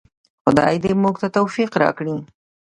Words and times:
خدای 0.43 0.75
دې 0.83 0.91
موږ 1.01 1.15
ته 1.21 1.27
توفیق 1.37 1.71
راکړي؟ 1.83 2.15